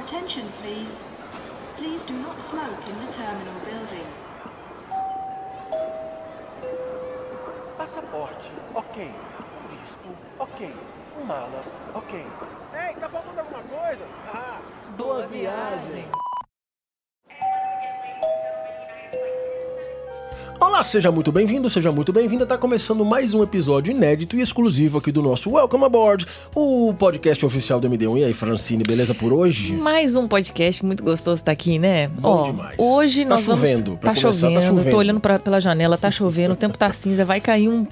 [0.00, 1.02] attention, please.
[1.76, 4.06] Please do not smoke in the terminal building.
[7.78, 9.12] Passaporte, ok.
[9.70, 10.08] Visto,
[10.38, 10.74] ok.
[11.26, 12.26] Malas, ok.
[12.74, 14.06] Ei, tá faltando alguma coisa?
[14.26, 14.60] Ah,
[14.96, 16.04] Boa viagem.
[20.60, 22.44] Olá, seja muito bem-vindo, seja muito bem-vinda.
[22.44, 27.44] Tá começando mais um episódio inédito e exclusivo aqui do nosso Welcome Aboard, o podcast
[27.46, 28.18] oficial do MD1.
[28.18, 29.72] E aí, Francine, beleza por hoje?
[29.74, 32.08] Mais um podcast muito gostoso tá aqui, né?
[32.08, 32.74] Bom Ó, demais.
[32.78, 34.00] Hoje Tá nós chovendo, vamos.
[34.00, 34.90] pra Tá começar, tá chovendo, chovendo.
[34.90, 37.86] Tô olhando pra, pela janela, tá chovendo, o tempo tá cinza, vai cair um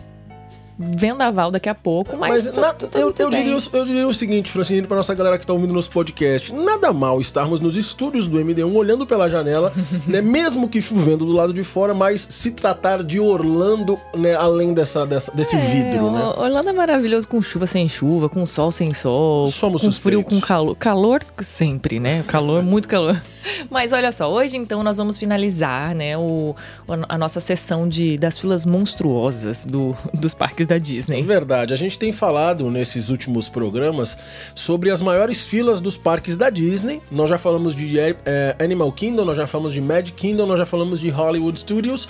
[0.78, 4.14] vendaval daqui a pouco, mas, Mas tá na- eu, eu, diria, o- eu diria o
[4.14, 8.27] seguinte, Francine, pra nossa galera que tá ouvindo nosso podcast: nada mal estarmos nos estúdios
[8.27, 9.72] do MD1 olhando pela janela,
[10.06, 10.20] né?
[10.20, 14.34] Mesmo que chovendo do lado de fora, mas se tratar de Orlando, né?
[14.36, 16.22] Além dessa, dessa- desse É, vidro, né?
[16.36, 20.41] Orlando é maravilhoso com chuva sem chuva, com sol sem sol, Somos com frio suspeitos.
[20.41, 20.77] com calor.
[20.77, 22.22] Calor sempre, né?
[22.27, 23.20] Calor, muito calor.
[23.70, 26.55] Mas olha só, hoje então nós vamos finalizar, né, o,
[27.08, 31.22] a nossa sessão de, das filas monstruosas do, dos parques da É Disney.
[31.22, 34.16] verdade, a gente tem falado nesses últimos programas
[34.55, 37.00] sobre as maiores filas dos parques da Disney.
[37.11, 40.66] Nós já falamos de eh, Animal Kingdom, nós já falamos de Magic Kingdom, nós já
[40.66, 42.09] falamos de Hollywood Studios.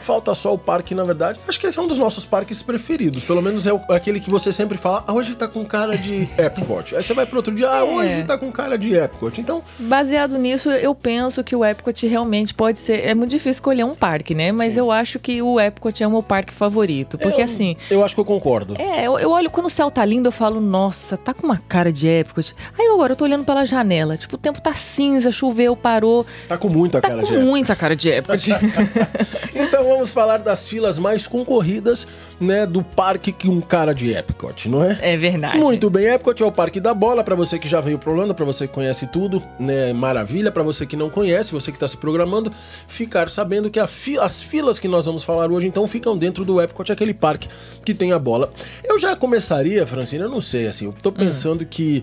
[0.00, 1.38] Falta só o parque, na verdade.
[1.46, 3.22] Acho que esse é um dos nossos parques preferidos.
[3.22, 6.28] Pelo menos é o- aquele que você sempre fala, ah, hoje tá com cara de
[6.38, 6.96] Epcot.
[6.96, 7.82] Aí você vai pro outro dia, ah, É.
[7.82, 9.40] hoje tá com cara de Epcot.
[9.40, 13.04] Então, Baseado nisso, eu penso que o Epcot realmente pode ser.
[13.06, 14.52] É muito difícil escolher um parque, né?
[14.52, 17.18] Mas eu acho que o Epcot é o meu parque favorito.
[17.18, 17.76] Porque eu- assim.
[17.90, 18.74] eu acho que eu concordo.
[18.78, 21.58] É, eu, eu olho quando o céu tá lindo, eu falo, nossa, tá com uma
[21.58, 22.54] cara de Epcot.
[22.78, 26.24] Aí eu agora eu tô olhando pela janela, tipo, o tempo tá cinza, choveu, parou.
[26.48, 27.46] Tá com muita Tá cara com de Epcot.
[27.46, 28.50] muita cara de Epcot.
[29.54, 32.06] Então vamos falar das filas mais concorridas,
[32.40, 34.98] né, do parque que um cara de Epcot, não é?
[35.00, 35.58] é verdade.
[35.58, 38.34] Muito bem, Epcot é o parque da bola, pra você que já veio pro Orlando,
[38.34, 39.92] pra você que conhece tudo, né?
[39.92, 42.52] Maravilha, Pra você que não conhece, você que tá se programando,
[42.88, 46.60] ficar sabendo que fi- as filas que nós vamos falar hoje então ficam dentro do
[46.60, 47.48] Epcot, aquele parque
[47.84, 48.52] que tem a bola.
[48.84, 50.94] Eu já começaria, Francina, eu não sei, assim, eu Hum.
[51.02, 52.02] tô pensando que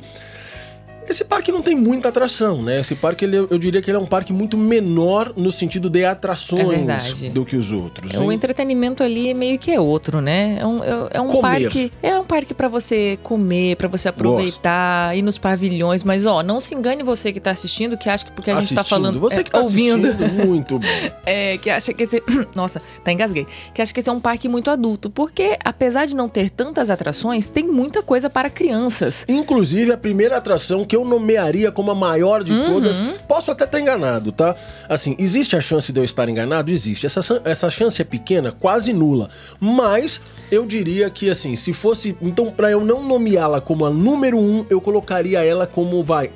[1.10, 2.80] esse parque não tem muita atração, né?
[2.80, 6.02] Esse parque, ele, eu diria que ele é um parque muito menor no sentido de
[6.02, 7.30] É atrações verdade.
[7.30, 8.14] do que os outros.
[8.14, 8.34] O hein?
[8.36, 10.56] entretenimento ali meio que é outro, né?
[10.60, 11.92] É um, é- é um parque.
[12.02, 16.04] É um parque pra você comer, pra você aproveitar, ir nos pavilhões.
[16.04, 18.74] Mas, ó, não se engane você que tá assistindo, que acha que porque a gente
[18.76, 18.90] tá Assistindo.
[19.04, 19.20] falando.
[19.20, 20.08] Você é, que tá ouvindo.
[20.08, 20.90] assistindo, muito bem.
[21.26, 22.22] É, que acha que esse.
[22.56, 23.46] Nossa, tá engasguei.
[23.74, 25.10] Que acha que esse é um parque muito adulto.
[25.10, 29.26] Porque, apesar de não ter tantas atrações, tem muita coisa para crianças.
[29.28, 33.80] Inclusive, a primeira atração que eu nomearia como a maior de todas, posso até estar
[33.80, 34.56] enganado, tá?
[34.90, 36.70] Assim, existe a chance de eu estar enganado?
[36.70, 37.06] Existe.
[37.06, 39.30] Essa, essa chance é pequena, quase nula.
[39.60, 40.20] Mas
[40.52, 42.18] eu diria que, assim, se fosse.
[42.22, 46.32] Então, pra eu não nomeá-la como a número um, eu colocaria ela como, vai.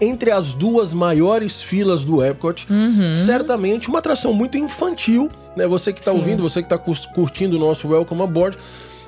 [0.00, 2.66] Entre as duas maiores filas do Epcot,
[3.14, 5.66] certamente uma atração muito infantil, né?
[5.66, 6.16] Você que tá Sim.
[6.18, 8.56] ouvindo, você que tá cus- curtindo o nosso Welcome Aboard,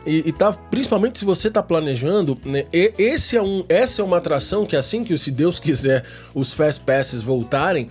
[0.07, 2.65] e, e tá, principalmente se você tá planejando, né?
[2.73, 6.05] esse é um, essa é uma atração que assim que, se Deus quiser,
[6.35, 7.89] os Fast Passes voltarem,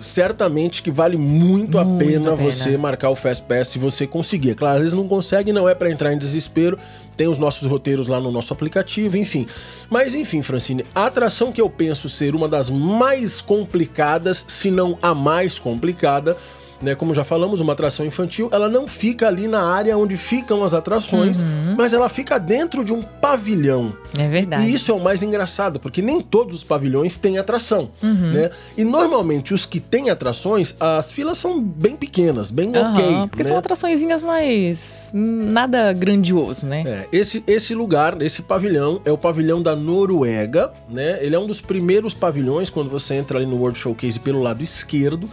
[0.00, 2.52] certamente que vale muito, a, Muito pena a pena.
[2.52, 4.50] você marcar o Fast Pass se você conseguir.
[4.50, 6.78] É Claro, às vezes não consegue, não é pra entrar em desespero.
[7.16, 9.46] Tem os nossos roteiros lá no nosso aplicativo, enfim.
[9.88, 14.98] Mas enfim, Francine, a atração que eu penso ser uma das mais complicadas, se não
[15.00, 16.36] a mais complicada,
[16.84, 20.62] né, como já falamos, uma atração infantil, ela não fica ali na área onde ficam
[20.62, 21.42] as atrações,
[21.76, 23.92] mas ela fica dentro de um pavilhão.
[24.18, 24.66] É verdade.
[24.68, 28.32] E isso é o mais engraçado, porque nem todos os pavilhões têm atração, Uhum.
[28.32, 28.50] né?
[28.76, 33.04] E normalmente os que têm atrações, as filas são bem pequenas, bem ok.
[33.04, 33.48] Aham, porque né?
[33.48, 35.10] são atraçõezinhas mais.
[35.14, 36.82] nada grandioso, né?
[36.86, 41.18] É, esse, esse lugar, esse pavilhão, é o pavilhão da Noruega, né?
[41.24, 44.62] Ele é um dos primeiros pavilhões quando você entra ali no World Showcase pelo lado
[44.62, 45.28] esquerdo.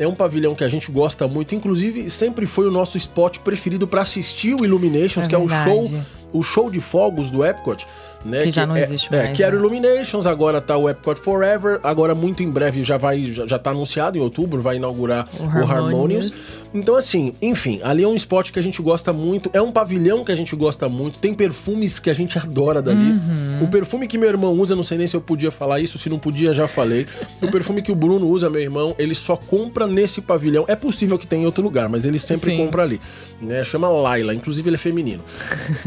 [0.00, 3.86] É um pavilhão que a gente gosta muito, inclusive sempre foi o nosso spot preferido
[3.86, 6.02] para assistir o Illuminations, É que é o show,
[6.32, 7.86] o show de fogos do Epcot,
[8.24, 8.42] né?
[8.42, 9.66] Que já não é, existe é, mais, que era o né?
[9.66, 13.70] Illuminations, agora tá o Epcot Forever, agora muito em breve já vai já, já tá
[13.70, 15.70] anunciado em outubro, vai inaugurar O o Harmonious.
[15.70, 16.46] Harmonious.
[16.72, 20.24] Então, assim, enfim, ali é um spot que a gente gosta muito, é um pavilhão
[20.24, 23.10] que a gente gosta muito, tem perfumes que a gente adora dali.
[23.10, 23.64] Uhum.
[23.64, 26.08] O perfume que meu irmão usa, não sei nem se eu podia falar isso, se
[26.08, 27.06] não podia, já falei.
[27.42, 30.64] o perfume que o Bruno usa, meu irmão, ele só compra nesse pavilhão.
[30.68, 32.56] É possível que tenha em outro lugar, mas ele sempre Sim.
[32.58, 33.00] compra ali.
[33.42, 33.64] Né?
[33.64, 35.24] Chama Laila, inclusive ele é feminino.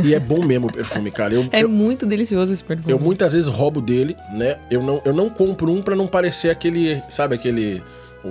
[0.04, 1.34] e é bom mesmo o perfume, cara.
[1.34, 2.92] Eu, É eu, muito delicioso esse perfume.
[2.92, 4.58] eu muitas vezes roubo dele, né?
[4.70, 7.82] Eu não, eu não compro um pra não parecer aquele, sabe, aquele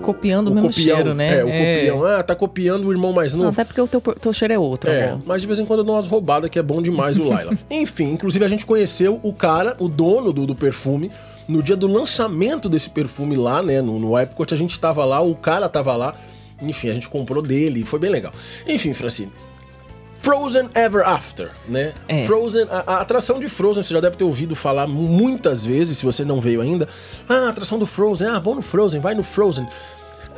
[0.00, 1.40] Copiando o mesmo copião, cheiro, né?
[1.40, 1.74] É, o É.
[1.76, 2.04] copião.
[2.04, 3.52] Ah, tá copiando o irmão mais Não, novo.
[3.52, 5.20] até porque o teu, teu cheiro é outro, É, amor.
[5.26, 7.52] mas de vez em quando eu dou umas roubadas que é bom demais o Laila.
[7.70, 11.10] Enfim, inclusive a gente conheceu o cara, o dono do, do perfume,
[11.46, 13.82] no dia do lançamento desse perfume lá, né?
[13.82, 16.14] No, no Epcot, a gente tava lá, o cara tava lá.
[16.62, 18.32] Enfim, a gente comprou dele, foi bem legal.
[18.66, 19.30] Enfim, Francine.
[20.22, 21.92] Frozen Ever After, né?
[22.06, 22.24] É.
[22.24, 26.04] Frozen, a, a atração de Frozen, você já deve ter ouvido falar muitas vezes, se
[26.04, 26.88] você não veio ainda.
[27.28, 29.68] Ah, a atração do Frozen, ah, vou no Frozen, vai no Frozen.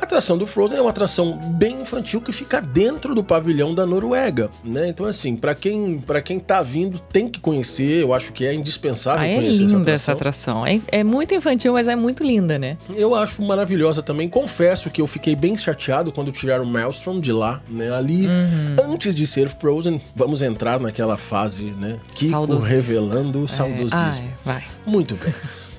[0.05, 3.87] A atração do Frozen é uma atração bem infantil que fica dentro do pavilhão da
[3.87, 4.87] Noruega, né?
[4.87, 8.53] Então assim, pra quem para quem tá vindo tem que conhecer, eu acho que é
[8.53, 10.63] indispensável Ah, é conhecer linda essa essa atração.
[10.63, 10.83] atração.
[10.91, 12.77] É, é muito infantil, mas é muito linda, né?
[12.95, 14.29] Eu acho maravilhosa também.
[14.29, 17.91] Confesso que eu fiquei bem chateado quando tiraram o Maelstrom de lá, né?
[17.91, 18.75] Ali, Uhum.
[18.93, 21.97] antes de ser Frozen, vamos entrar naquela fase, né?
[22.13, 22.69] Kiko Saudosismo.
[22.75, 23.95] revelando o É, saudosismo.
[23.95, 24.63] ai, vai.
[24.85, 25.33] Muito bem.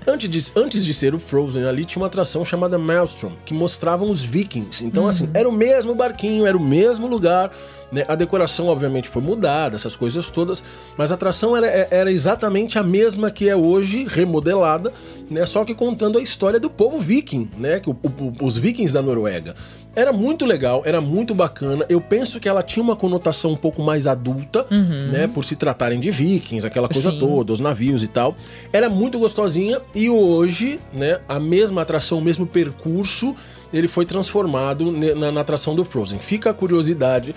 [0.06, 4.08] Antes de, antes de ser o Frozen, ali tinha uma atração chamada Maelstrom, que mostravam
[4.08, 4.84] os vikings.
[4.84, 5.08] Então, Uhum.
[5.08, 7.50] assim, era o mesmo barquinho, era o mesmo lugar.
[7.92, 8.04] Né?
[8.08, 10.62] A decoração, obviamente, foi mudada, essas coisas todas.
[10.96, 14.92] Mas a atração era, era exatamente a mesma que é hoje, remodelada,
[15.30, 15.46] né?
[15.46, 17.78] só que contando a história do povo viking, né?
[17.80, 19.54] Que o- o- os vikings da Noruega.
[19.94, 21.86] Era muito legal, era muito bacana.
[21.88, 25.26] Eu penso que ela tinha uma conotação um pouco mais adulta, né?
[25.26, 27.18] Por se tratarem de vikings, aquela coisa Sim.
[27.18, 28.36] toda, os navios e tal.
[28.72, 33.34] Era muito gostosinha e hoje, né, a mesma atração, o mesmo percurso,
[33.72, 36.18] ele foi transformado ne- na, na atração do Frozen.
[36.18, 37.34] Fica a curiosidade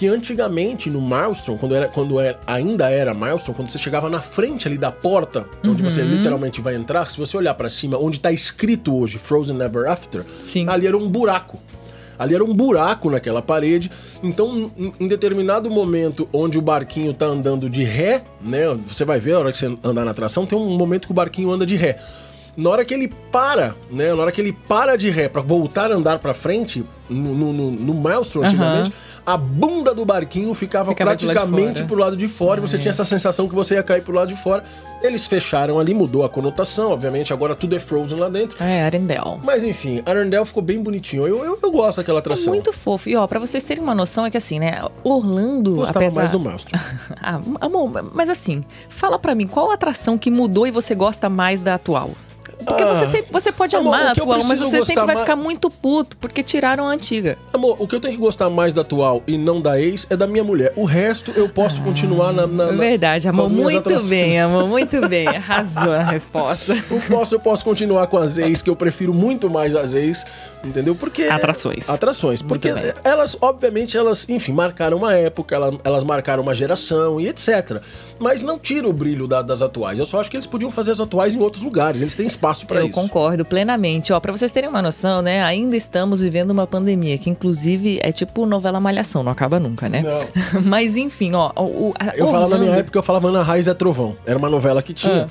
[0.00, 4.22] que antigamente no Maelstrom, quando, era, quando era, ainda era Maelstrom, quando você chegava na
[4.22, 8.18] frente ali da porta, onde você literalmente vai entrar, se você olhar pra cima, onde
[8.18, 10.66] tá escrito hoje Frozen Ever After, Sim.
[10.70, 11.58] ali era um buraco.
[12.18, 13.90] Ali era um buraco naquela parede.
[14.22, 18.62] Então, em- em determinado momento onde o barquinho tá andando de ré, né?
[18.88, 21.14] Você vai ver a hora que você andar na atração, tem um momento que o
[21.14, 21.98] barquinho anda de ré.
[22.60, 24.12] Na hora que ele para, né?
[24.12, 27.52] Na hora que ele para de ré pra voltar a andar pra frente, no, no,
[27.54, 28.92] no, no Maelstrom antigamente,
[29.24, 32.90] a bunda do barquinho ficava, Ficava lado praticamente pro lado de fora e você tinha
[32.90, 34.62] essa sensação que você ia cair pro lado de fora.
[35.02, 38.62] Eles fecharam ali, mudou a conotação, obviamente, agora tudo é Frozen lá dentro.
[38.62, 39.38] É, Arendelle.
[39.42, 41.26] Mas enfim, Arendelle ficou bem bonitinho.
[41.26, 42.52] Eu, eu, eu gosto daquela É atração.
[42.52, 43.08] muito fofo.
[43.08, 44.82] E ó, pra vocês terem uma noção, é que assim, né?
[45.02, 46.20] Orlando, Gostava apesar...
[46.20, 46.78] mais do Maelstrom.
[47.22, 51.60] Ah, amor, mas assim, fala pra mim, qual atração que mudou e você gosta mais
[51.60, 52.10] da atual?
[52.64, 55.36] Porque Ah, você, sempre- você pode amor, amar a atual, mas você sempre vai ficar
[55.36, 57.38] muito puto, porque tiraram a antiga.
[57.52, 60.16] Amor, o que eu tenho que gostar mais da atual e não da ex é
[60.16, 60.72] da minha mulher.
[60.76, 65.26] O resto eu posso continuar na, na, na- Verdade, amor, muito bem, amor, muito bem.
[65.28, 66.74] Arrasou a resposta.
[66.90, 70.24] Eu posso, eu posso continuar com as ex, que eu prefiro muito mais as ex,
[70.64, 70.94] entendeu?
[70.94, 71.24] Porque.
[71.24, 71.88] Atrações.
[71.88, 72.42] Atrações.
[72.42, 77.28] Muito Porque elas, obviamente, elas, enfim, marcaram uma época, elas, elas marcaram uma geração e
[77.28, 77.80] etc.
[78.18, 79.98] Mas não tira o brilho da- das atuais.
[79.98, 82.00] Eu só acho que eles podiam fazer as atuais em outros lugares.
[82.02, 82.94] Eles têm espaço pra Eu isso.
[82.94, 84.12] concordo plenamente.
[84.12, 85.42] Ó, para vocês terem uma noção, né?
[85.42, 90.02] Ainda estamos vivendo uma pandemia que, inclusive, é tipo novela Malhação, não acaba nunca, né?
[90.02, 90.20] Não.
[90.64, 91.50] Mas enfim, ó.
[91.56, 94.16] O, a- Eu falava na minha época, eu falava Ana Raiz é Trovão.
[94.26, 95.28] Era uma novela que tinha.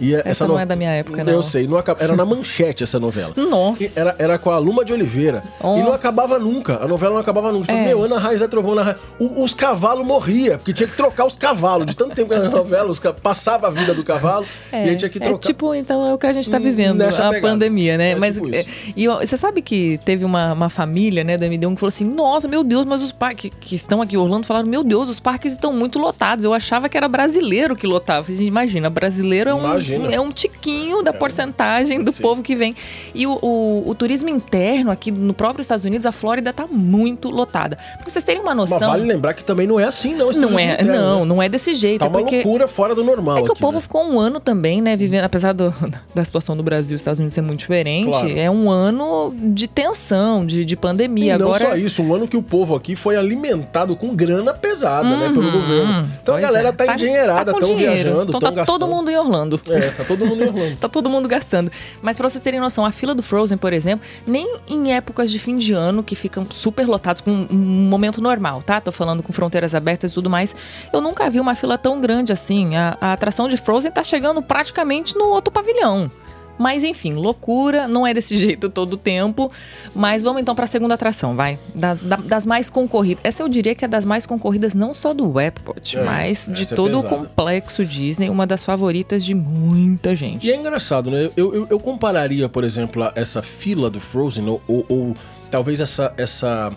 [0.00, 1.32] E essa, Essa não é da minha época, não.
[1.32, 3.34] Eu sei, não acaba- era na manchete essa novela.
[3.36, 3.82] Nossa.
[3.82, 5.42] E Era, era com a Luma de Oliveira.
[5.60, 5.94] E não Nossa.
[5.96, 6.82] acabava nunca.
[6.82, 7.66] A novela não acabava nunca.
[7.66, 7.86] Falei, É.
[7.88, 8.72] Meu, Ana Raiz é Trovão.
[8.72, 8.98] Ana Raiz.
[9.18, 11.86] O- os cavalos morriam, porque tinha que trocar os cavalos.
[11.86, 15.08] De tanto tempo que era novela, os passava a vida do cavalo e aí tinha
[15.10, 15.46] que é trocar.
[15.46, 17.48] tipo, então é o que a gente tá Hum, vivendo, nessa a pegada.
[17.48, 18.10] pandemia, né?
[18.12, 18.64] É mas tipo é,
[18.96, 22.46] e você sabe que teve uma, uma família, né, do MD1 que falou assim: "Nossa,
[22.46, 25.52] meu Deus, mas os parques que estão aqui em Orlando falaram: "Meu Deus, os parques
[25.52, 26.44] estão muito lotados".
[26.44, 28.30] Eu achava que era brasileiro que lotava.
[28.32, 30.14] Imagina, brasileiro é um Imagina.
[30.14, 32.22] é um tiquinho da porcentagem do Sim.
[32.22, 32.76] povo que vem.
[33.14, 34.40] E o, o, o turismo interno
[34.90, 37.76] aqui no próprio Estados Unidos, a Flórida tá muito lotada.
[37.76, 40.30] Pra vocês terem uma Mas noção, vale lembrar que também não é assim, não.
[40.30, 41.24] não é, interno, não, né?
[41.26, 43.38] não é desse jeito, Tá é uma porque loucura fora do normal.
[43.38, 43.80] é que o aqui, povo né?
[43.80, 45.74] ficou um ano também, né, vivendo, apesar do-
[46.14, 48.30] da situação do Brasil e dos Estados Unidos ser muito diferente, Claro.
[48.38, 51.34] é um ano de tensão, de, de pandemia.
[51.34, 54.52] E não Agora, só isso, um ano que o povo aqui foi alimentado com grana
[54.52, 56.08] pesada, né, pelo Uhum, governo.
[56.22, 56.72] Então a galera é.
[56.72, 57.92] tá endinheirada, com estão dinheiro.
[57.94, 58.78] viajando, Então estão tá gastando.
[58.78, 59.60] todo mundo em Orlando.
[59.68, 60.76] É, tá todo mundo em Orlando.
[60.80, 61.70] Tá todo mundo gastando.
[62.02, 65.38] Mas pra vocês terem noção, a fila do Frozen, por exemplo, nem em épocas de
[65.38, 68.80] fim de ano, que ficam super lotados, com um momento normal, tá?
[68.80, 70.54] Tô falando com fronteiras abertas e tudo mais.
[70.92, 72.76] Eu nunca vi uma fila tão grande assim.
[72.76, 76.10] A, a atração de Frozen tá chegando praticamente no outro pavilhão.
[76.60, 79.50] Mas enfim, loucura, não é desse jeito todo o tempo.
[79.94, 81.58] Mas vamos então pra segunda atração, vai.
[81.74, 83.24] Das, da- das mais concorridas.
[83.24, 86.64] Essa eu diria que é das mais concorridas, não só do Epcot, É, mas de
[86.64, 87.16] é todo o pesada.
[87.16, 90.46] complexo Disney, uma das favoritas de muita gente.
[90.46, 91.30] E é engraçado, né?
[91.36, 95.16] Eu, eu, eu compararia, por exemplo, a- essa fila do Frozen, ou, ou- ou
[95.50, 96.72] talvez essa, essa,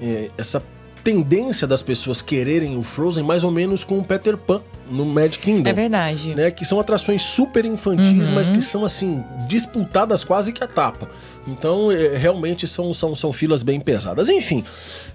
[0.00, 0.62] eh, essa
[1.04, 5.36] tendência das pessoas quererem o Frozen mais ou menos com o Peter Pan, no Mad
[5.36, 5.70] Kingdom.
[5.70, 6.34] É verdade.
[6.34, 8.34] Né, que são atrações super infantis, Uhum.
[8.34, 11.08] mas que são assim, disputadas quase que a tapa.
[11.46, 14.28] Então, é, realmente são, são, são filas bem pesadas.
[14.28, 14.62] Enfim,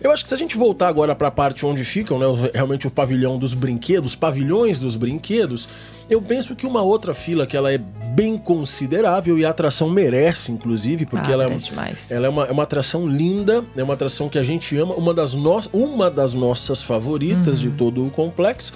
[0.02, 2.88] eu acho que se a gente voltar agora para a parte onde ficam, né, realmente
[2.88, 5.68] o pavilhão dos brinquedos, os pavilhões dos brinquedos,
[6.10, 10.52] eu penso que uma outra fila que ela é bem considerável e a atração merece,
[10.52, 12.12] inclusive, porque Ah, ela, é, demais.
[12.12, 15.14] ela é, uma, é uma atração linda, é uma atração que a gente ama, uma
[15.14, 17.72] das, no, uma das nossas favoritas Uhum.
[17.72, 18.74] de todo o complexo.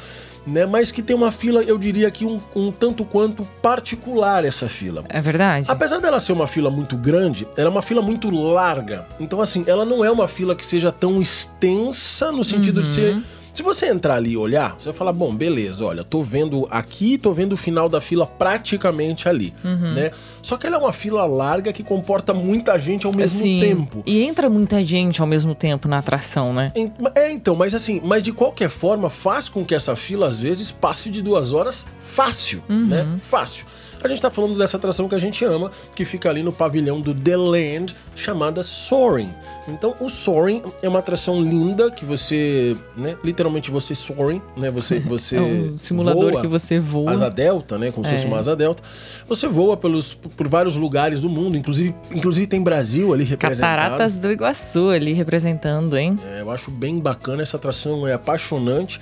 [0.47, 4.67] Né, mas que tem uma fila, eu diria que um, um tanto quanto particular essa
[4.67, 5.03] fila.
[5.09, 5.69] É verdade.
[5.69, 9.05] Apesar dela ser uma fila muito grande, ela é uma fila muito larga.
[9.19, 13.21] Então, assim, ela não é uma fila que seja tão extensa no sentido de ser.
[13.53, 17.17] Se você entrar ali e olhar, você vai falar: bom, beleza, olha, tô vendo aqui,
[17.17, 20.11] tô vendo o final da fila praticamente ali, né?
[20.41, 23.59] Só que ela é uma fila larga que comporta muita gente ao mesmo Sim.
[23.59, 24.03] tempo.
[24.05, 26.71] E entra muita gente ao mesmo tempo na atração, né?
[27.15, 30.71] É, então, mas assim, mas de qualquer forma faz com que essa fila às vezes
[30.71, 33.07] passe de duas horas fácil, né?
[33.29, 33.65] Fácil.
[34.03, 37.01] A gente tá falando dessa atração que a gente ama, que fica ali no pavilhão
[37.01, 39.33] do The Land, chamada Soaring.
[39.67, 44.71] Então, o Soaring é uma atração linda que você, né, literalmente você soaring, né?
[44.71, 47.11] Você você É um simulador voa que você voa.
[47.11, 47.91] asa delta, né?
[47.91, 48.27] Como se fosse É.
[48.27, 48.81] uma asa delta.
[49.27, 53.75] Você voa pelos, por vários lugares do mundo, inclusive, inclusive tem Brasil ali representado.
[53.81, 56.17] Cataratas do Iguaçu ali representando, hein?
[56.25, 58.99] É, eu acho bem bacana, essa atração é apaixonante.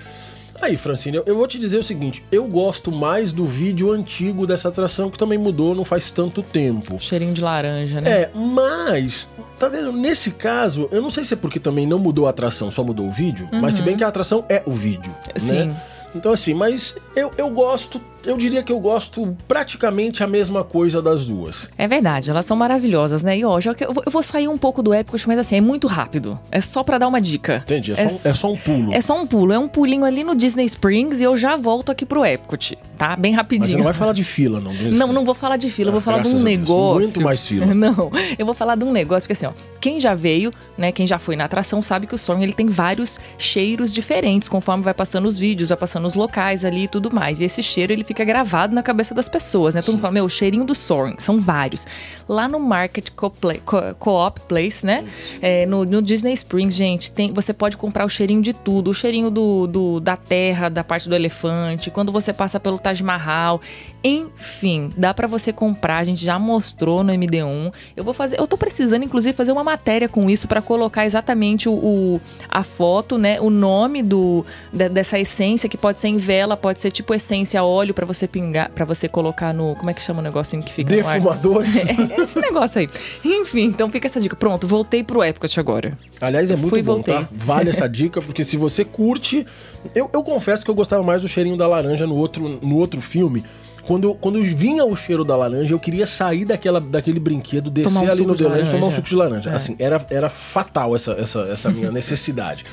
[0.62, 4.68] Aí, Francine, eu- vou te dizer o seguinte: eu gosto mais do vídeo antigo dessa
[4.70, 7.00] atração, que também mudou não faz tanto tempo.
[7.00, 8.10] Cheirinho de laranja, né?
[8.24, 9.92] É, mas, tá vendo?
[9.92, 13.08] Nesse caso, eu não sei se é porque também não mudou a atração, só mudou
[13.08, 15.14] o vídeo, mas se bem que a atração é o vídeo.
[15.36, 15.66] Sim.
[15.66, 15.82] Né?
[16.16, 21.02] Então, assim, mas eu, eu gosto, eu diria que eu gosto praticamente a mesma coisa
[21.02, 21.70] das duas.
[21.78, 23.38] É verdade, elas são maravilhosas, né?
[23.38, 25.88] E ó, já que eu vou- sair um pouco do Epcot, mas assim, é muito
[25.88, 26.38] rápido.
[26.52, 27.62] É só pra dar uma dica.
[27.64, 27.94] Entendi?
[27.94, 28.94] É, só, um- é só um pulo.
[28.94, 31.92] É só um pulo, é um pulinho ali no Disney Springs e eu já volto
[31.92, 33.16] aqui pro Epcot, tá?
[33.16, 33.70] Bem Mas rapidinho.
[33.70, 34.74] você não vai falar de fila, não.
[34.74, 36.44] Não, não vou falar de fila, eu vou Ah, falar de um Deus.
[36.44, 37.02] negócio.
[37.04, 37.66] Muito mais fila.
[37.74, 41.06] Não, eu vou falar de um negócio, porque assim, ó, quem já veio, né, quem
[41.08, 44.94] já foi na atração sabe que o Soaring ele tem vários cheiros diferentes, conforme vai
[44.94, 47.40] passando os vídeos, vai passando os locais ali e tudo mais.
[47.40, 49.82] E esse cheiro, ele fica gravado na cabeça das pessoas, né?
[49.82, 51.86] Todo mundo fala, meu, o cheirinho do Soaring, são vários.
[52.28, 55.06] Lá no Market Co-Pla- Co- Co-op Place, né,
[55.42, 58.94] é, no, no Disney Springs, gente, tem, você pode comprar o cheirinho de tudo, o
[58.94, 63.62] cheirinho do, do- da terra, da parte do elefante, quando você passa pelo Taj Mahal,
[64.12, 67.72] enfim, dá pra você comprar, a gente já mostrou no MD1.
[67.96, 71.68] Eu vou fazer, eu tô precisando inclusive fazer uma matéria com isso pra colocar exatamente
[71.70, 76.18] o, o- a foto, né, o nome do de- dessa essência que pode ser em
[76.18, 79.94] vela, pode ser tipo essência óleo pra você pingar, para você colocar no, como é
[79.94, 80.96] que chama o negocinho que fica?
[80.96, 81.68] Defumadores.
[81.98, 82.90] É, esse negócio aí.
[83.26, 84.36] Enfim, então fica essa dica.
[84.36, 85.98] Pronto, voltei pro Epcot agora.
[86.22, 87.16] Aliás, é muito fui bom, voltei.
[87.16, 87.28] tá?
[87.32, 89.46] Vale essa dica, porque se você curte.
[89.96, 93.02] Eu, eu confesso que eu gostava mais do cheirinho da laranja no outro, no outro
[93.02, 93.44] filme.
[93.88, 98.12] Quando, quando vinha o cheiro da laranja, eu queria sair daquela, daquele brinquedo, descer um
[98.12, 99.50] ali no de e tomar um suco de laranja.
[99.50, 99.56] É.
[99.56, 102.66] Assim, era, era fatal essa, essa, essa minha necessidade.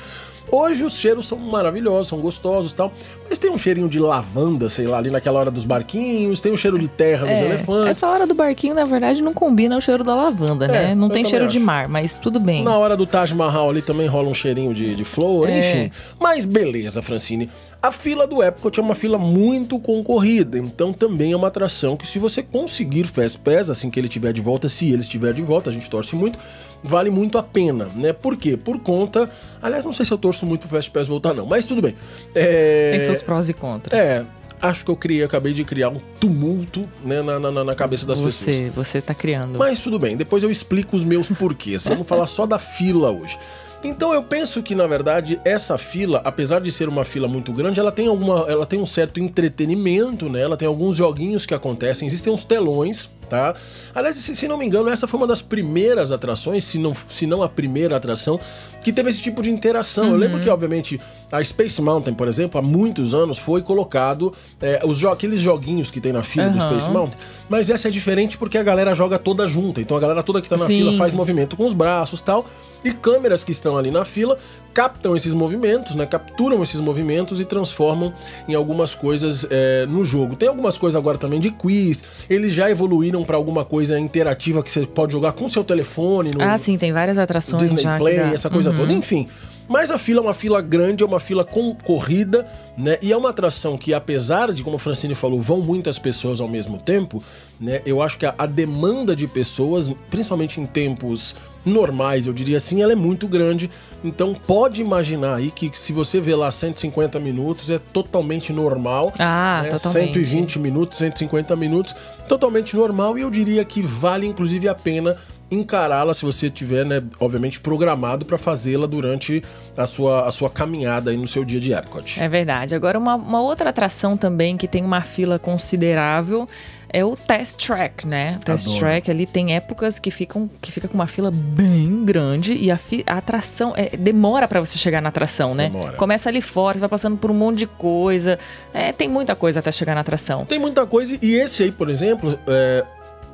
[0.51, 2.91] Hoje os cheiros são maravilhosos, são gostosos e tal.
[3.27, 6.57] Mas tem um cheirinho de lavanda, sei lá, ali naquela hora dos barquinhos, tem um
[6.57, 7.89] cheiro de terra dos É, elefantes.
[7.91, 10.91] essa hora do barquinho, na verdade, não combina o cheiro da lavanda, né?
[10.91, 11.65] É, não eu tem cheiro de acho.
[11.65, 12.63] mar, mas tudo bem.
[12.63, 15.59] Na hora do Taj Mahal ali também rola um cheirinho de, de flor, É.
[15.59, 15.91] enfim.
[16.19, 17.49] Mas beleza, Francine.
[17.85, 22.07] A fila do Epcot é uma fila muito concorrida, então também é uma atração que
[22.07, 25.43] se você conseguir Fast Pass, assim que ele estiver de volta, se ele estiver de
[25.43, 26.39] volta, a gente torce muito,
[26.83, 28.11] vale muito a pena, né?
[28.11, 28.57] Por quê?
[28.57, 29.29] Por conta...
[29.61, 31.95] Aliás, não sei se eu torço muito pro Fast Pass voltar não, mas tudo bem.
[32.33, 32.89] É...
[32.89, 34.01] Tem seus prós e contras.
[34.01, 34.25] É,
[34.59, 38.19] acho que eu criei, acabei de criar um tumulto né, na, na, na cabeça das
[38.19, 38.55] pessoas.
[38.55, 39.59] você, você tá criando.
[39.59, 41.85] Mas tudo bem, depois eu explico os meus porquês.
[41.85, 43.37] Vamos falar só da fila hoje.
[43.85, 47.79] Então eu penso que na verdade essa fila, apesar de ser uma fila muito grande,
[47.79, 50.41] ela tem alguma, ela tem um certo entretenimento, né?
[50.41, 53.53] Ela tem alguns joguinhos que acontecem, existem uns telões, tá?
[53.93, 57.27] Aliás, se, se não me engano, essa foi uma das primeiras atrações, se não, se
[57.27, 58.39] não a primeira atração
[58.81, 60.09] que teve esse tipo de interação.
[60.09, 60.99] Eu lembro que obviamente
[61.31, 65.91] a Space Mountain, por exemplo, há muitos anos foi colocado é, os jo aqueles joguinhos
[65.91, 66.69] que tem na fila do Aham.
[66.71, 69.79] Space Mountain, mas essa é diferente porque a galera joga toda junta.
[69.79, 70.79] Então a galera toda que tá na Sim.
[70.79, 72.47] fila faz movimento com os braços tal.
[72.85, 74.37] E câmeras que estão ali na fila
[74.73, 76.05] captam esses movimentos, né?
[76.05, 78.13] Capturam esses movimentos e transformam
[78.47, 80.35] em algumas coisas é, no jogo.
[80.35, 82.03] Tem algumas coisas agora também de quiz.
[82.29, 86.43] Eles já evoluíram para alguma coisa interativa que você pode jogar com seu telefone no
[86.43, 87.97] Ah, sim, tem várias atrações Disney já.
[87.97, 89.27] Play, essa coisa toda, enfim.
[89.67, 92.97] Mas a fila é uma fila grande, é uma fila concorrida, né?
[93.01, 96.47] E é uma atração que, apesar de, como o Francine falou, vão muitas pessoas ao
[96.47, 97.23] mesmo tempo,
[97.59, 97.81] né?
[97.85, 102.81] Eu acho que a, a demanda de pessoas, principalmente em tempos normais, eu diria assim,
[102.81, 103.69] ela é muito grande.
[104.03, 109.11] Então pode imaginar aí que se você vê lá 150 minutos é totalmente normal.
[109.17, 109.69] Ah, né?
[109.69, 110.13] totalmente.
[110.13, 111.95] 120 minutos, 150 minutos,
[112.27, 115.17] totalmente normal e eu diria que vale inclusive a pena
[115.51, 119.43] encará-la se você tiver, né, obviamente programado para fazê-la durante
[119.77, 122.21] a sua, a sua caminhada aí no seu dia de Epcot.
[122.21, 122.73] É verdade.
[122.73, 126.47] Agora, uma, uma outra atração também que tem uma fila considerável
[126.89, 128.37] é o Test Track, né?
[128.41, 128.79] O Test Adoro.
[128.79, 132.77] Track ali tem épocas que ficam que fica com uma fila bem grande e a,
[132.77, 135.69] fi- a atração é, demora pra você chegar na atração, né?
[135.69, 135.97] Demora.
[135.97, 138.39] Começa ali fora, você vai passando por um monte de coisa.
[138.73, 140.45] É, tem muita coisa até chegar na atração.
[140.45, 142.85] Tem muita coisa e esse aí, por exemplo, é,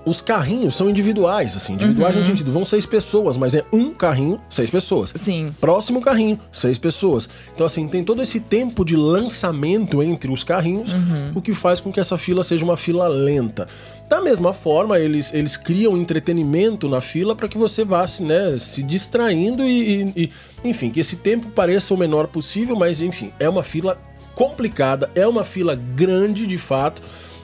[0.05, 2.21] os carrinhos são individuais, assim, individuais Uhum.
[2.21, 5.13] no sentido, vão seis pessoas, mas é um carrinho, seis pessoas.
[5.15, 5.53] Sim.
[5.61, 7.29] Próximo carrinho, seis pessoas.
[7.53, 11.31] Então, assim, tem todo esse tempo de lançamento entre os carrinhos, Uhum.
[11.35, 13.67] o que faz com que essa fila seja uma fila lenta.
[14.09, 18.57] Da mesma forma, eles, eles criam entretenimento na fila para que você vá se, né,
[18.57, 20.13] se distraindo e, e-
[20.63, 23.97] e, enfim, que esse tempo pareça o menor possível, mas, enfim, é uma fila
[24.35, 27.01] complicada, é uma fila grande de fato.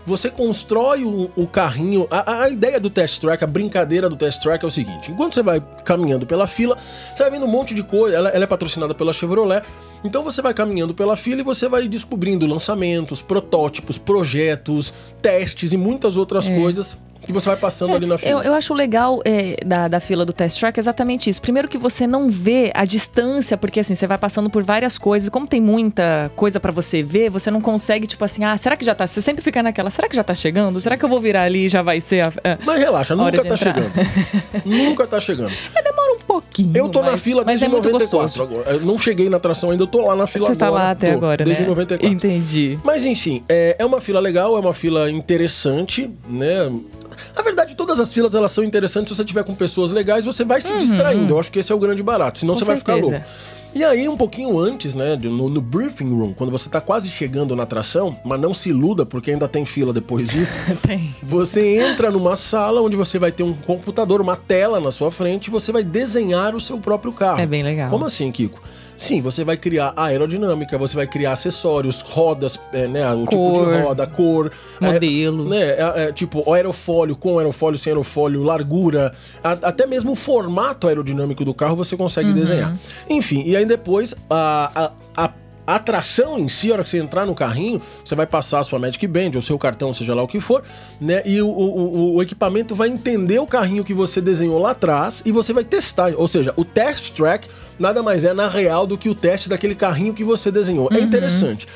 [0.08, 2.08] Você constrói o, o carrinho.
[2.10, 5.34] A, a- ideia do test track, a brincadeira do test track é o seguinte: enquanto
[5.36, 6.78] você vai caminhando pela fila,
[7.14, 8.16] você vai vendo um monte de coisa.
[8.16, 9.62] Ela, ela é patrocinada pela Chevrolet.
[10.04, 15.78] Então você vai caminhando pela fila e você vai descobrindo lançamentos, protótipos, projetos, testes e
[15.78, 16.98] muitas outras coisas
[17.28, 18.18] que você vai passando ali na É.
[18.18, 18.44] Eu, fila.
[18.46, 21.42] eu acho legal é, da, da fila do Test Track exatamente isso.
[21.42, 25.30] Primeiro que você não vê a distância, porque assim, você vai passando por várias coisas.
[25.30, 28.84] Como tem muita coisa pra você ver, você não consegue, tipo assim, ah, será que
[28.86, 29.06] já tá?
[29.06, 30.80] Você sempre fica naquela, será que já tá chegando?
[30.82, 32.28] Será que eu vou virar ali e já vai ser a.
[32.30, 33.58] a- Mas relaxa, Hora nunca tá entrar.
[33.58, 33.92] chegando.
[34.66, 35.52] nunca tá chegando.
[35.84, 36.72] Demora um pouquinho.
[36.76, 38.44] Eu tô na mas- fila mas desde é muito 94 gostoso.
[38.62, 38.78] agora.
[38.78, 40.72] Eu não cheguei na atração ainda, eu tô lá na fila Você agora.
[40.72, 41.68] tá lá até Tô, agora, Desde né?
[41.70, 42.08] 94.
[42.16, 42.80] Entendi.
[42.84, 46.72] Mas enfim, é, é uma fila legal, é uma fila interessante, né?
[47.36, 50.44] Na verdade, todas as filas elas são interessantes se você tiver com pessoas legais, você
[50.44, 51.34] vai se distraindo.
[51.34, 52.60] Eu acho que esse é o grande barato, senão Uhum.
[52.60, 53.16] Com você vai ficar certeza.
[53.16, 53.28] louco.
[53.76, 57.56] E aí, um pouquinho antes, né, no, no briefing room, quando você tá quase chegando
[57.56, 60.58] na atração, mas não se iluda, porque ainda tem fila depois disso.
[60.82, 61.14] Tem.
[61.22, 65.48] Você entra numa sala onde você vai ter um computador, uma tela na sua frente
[65.48, 67.40] e você vai desenhar o seu próprio carro.
[67.40, 67.90] É bem legal.
[67.90, 68.60] Como assim, Kiko?
[68.98, 73.08] Sim, você vai criar aerodinâmica, você vai criar acessórios, rodas, é, né?
[73.14, 73.72] O tipo Cor.
[73.76, 74.52] de roda, cor,
[74.82, 75.54] Modelo.
[75.54, 75.66] é, né?
[75.68, 81.46] é, é, tipo aerofólio com aerofólio, sem aerofólio, largura, a- até mesmo o formato aerodinâmico
[81.46, 82.76] do carro você consegue desenhar.
[83.08, 85.30] Enfim, e aí depois a, a, a
[85.68, 88.64] a atração em si, a hora que você entrar no carrinho, você vai passar a
[88.64, 90.64] sua Magic Band, ou seu cartão, seja lá o que for,
[91.00, 91.22] né?
[91.26, 95.32] E o, o, o equipamento vai entender o carrinho que você desenhou lá atrás e
[95.32, 96.14] você vai testar.
[96.16, 99.76] Ou seja, o test track nada mais é na real do que o teste daquele
[99.76, 100.88] carrinho que você desenhou.
[100.92, 101.68] É interessante.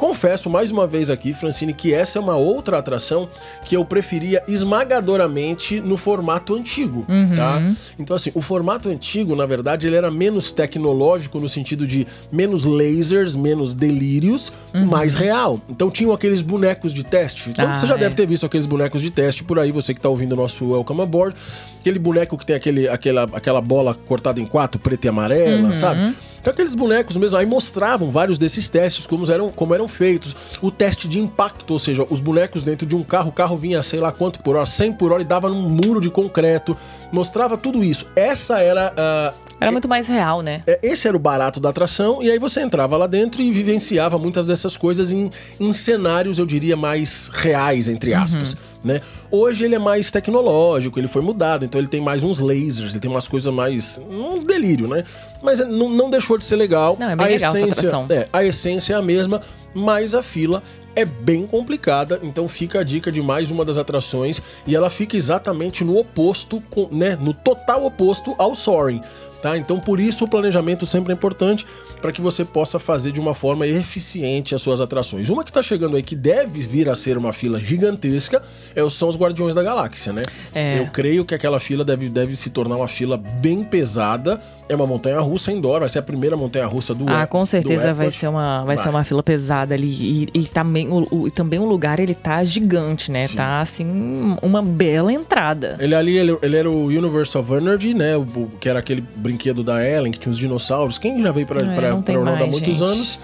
[0.00, 3.28] Confesso mais uma vez aqui, Francine, que essa é uma outra atração
[3.66, 7.04] que eu preferia esmagadoramente no formato antigo,
[7.36, 7.62] tá?
[7.98, 12.64] Então, assim, o formato antigo, na verdade, ele era menos tecnológico no sentido de menos
[12.64, 15.60] lasers, menos delírios, mais real.
[15.68, 17.50] Então, tinham aqueles bonecos de teste.
[17.50, 17.98] Então, Ah, você já é.
[17.98, 20.64] deve ter visto aqueles bonecos de teste por aí, você que tá ouvindo o nosso
[20.70, 21.36] Welcome Aboard.
[21.78, 26.14] Aquele boneco que tem aquele, aquela, aquela bola cortada em quatro, preta e amarela, sabe?
[26.40, 30.34] Então aqueles bonecos mesmo, aí mostravam vários desses testes, como eram, como eram feitos.
[30.62, 33.82] O teste de impacto, ou seja, os bonecos dentro de um carro, o carro vinha
[33.82, 36.76] sei lá quanto por hora, 100 por hora e dava num muro de concreto.
[37.12, 38.06] Mostrava tudo isso.
[38.16, 40.62] Essa era a, Era muito mais real, né?
[40.66, 44.18] é, esse era o barato da atração, e aí você entrava lá dentro e vivenciava
[44.18, 48.56] muitas dessas coisas em, em cenários, eu diria, mais reais, entre aspas.
[48.82, 49.02] Né?
[49.30, 53.00] Hoje ele é mais tecnológico, ele foi mudado, então ele tem mais uns lasers, ele
[53.00, 54.00] tem umas coisas mais.
[54.08, 55.04] um delírio, né?
[55.42, 56.96] Mas não, não deixou de ser legal.
[56.98, 58.06] Não, é bem a legal essa essência, atração.
[58.10, 59.40] é, a essência é a mesma,
[59.74, 60.62] mas a fila
[60.94, 65.16] é bem complicada, então fica a dica de mais uma das atrações e ela fica
[65.16, 69.00] exatamente no oposto, com, né, no total oposto ao Soaring,
[69.42, 69.56] tá?
[69.56, 71.66] Então por isso o planejamento sempre é importante
[72.00, 75.28] para que você possa fazer de uma forma eficiente as suas atrações.
[75.28, 78.42] Uma que tá chegando aí que deve vir a ser uma fila gigantesca
[78.74, 80.22] é, são os Guardiões da Galáxia, né?
[80.54, 80.78] É.
[80.80, 84.40] Eu creio que aquela fila deve, deve se tornar uma fila bem pesada.
[84.68, 87.92] É uma montanha russa indoor, vai ser a primeira montanha russa do Ah, com certeza
[87.92, 88.84] vai ser uma, vai, Vai.
[88.84, 89.88] ser uma fila pesada ali.
[90.32, 93.26] E, e também, o, o- e também o lugar, ele tá gigante, né?
[93.26, 93.34] Sim.
[93.36, 95.76] Tá, assim, uma bela entrada.
[95.80, 98.16] Ele ali, ele, ele era o Universe of Energy, né?
[98.16, 99.00] O- que era aquele
[99.30, 100.98] brinquedo da Ellen, que tinha os dinossauros.
[100.98, 102.82] Quem já veio pra, É, pra, pra Orlando há muitos gente.
[102.84, 103.18] anos.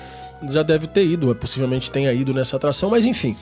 [0.51, 3.37] já deve ter ido, possivelmente tenha ido nessa atração, mas enfim.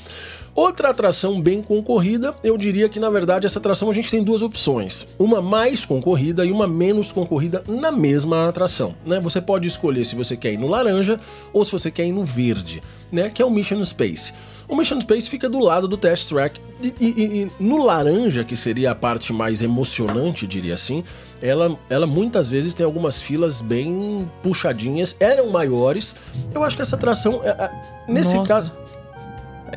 [0.54, 4.40] Outra atração bem concorrida, eu diria que na verdade essa atração a gente tem duas
[4.40, 9.18] opções, uma mais concorrida e uma menos concorrida na mesma atração, né?
[9.18, 11.18] Você pode escolher se você quer ir no laranja
[11.52, 13.28] ou se você quer ir no verde, né?
[13.30, 14.32] Que é o Mission Space.
[14.68, 17.08] O Mission Space fica do lado do Test Track e, e,
[17.42, 21.04] e, no laranja, que seria a parte mais emocionante, diria assim,
[21.42, 26.16] ela, ela muitas vezes tem algumas filas bem puxadinhas, eram maiores.
[26.54, 27.70] Eu acho que essa atração, é, é,
[28.08, 28.48] nesse Nossa.
[28.54, 28.72] caso,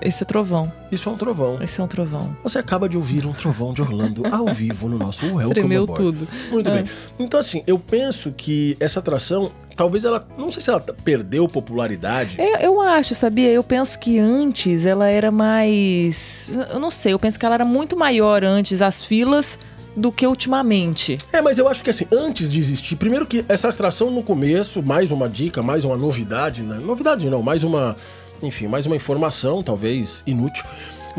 [0.02, 0.72] Esse é trovão.
[0.92, 1.62] isso é um trovão.
[1.62, 2.36] Esse é um trovão.
[2.44, 6.02] Você acaba de ouvir um trovão de Orlando ao vivo no nosso Welcome Tremeu Aboard.
[6.04, 6.28] tudo.
[6.52, 6.74] Muito É.
[6.82, 6.86] bem.
[7.20, 10.28] Então, assim, eu penso que essa atração, talvez ela.
[10.38, 12.36] Não sei se ela perdeu popularidade.
[12.40, 13.50] Eu, eu acho, sabia?
[13.50, 16.52] Eu penso que antes ela era mais.
[16.72, 19.58] Eu não sei, eu penso que ela era muito maior antes, as filas,
[19.96, 21.18] do que ultimamente.
[21.32, 24.82] É, mas eu acho que assim, antes de existir, primeiro que essa atração no começo,
[24.82, 26.80] mais uma dica, mais uma novidade, né?
[26.82, 27.96] Novidade não, mais uma,
[28.42, 30.66] enfim, mais uma informação, talvez inútil.